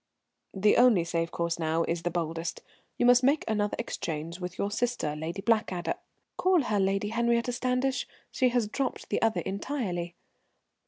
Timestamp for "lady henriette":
6.79-7.53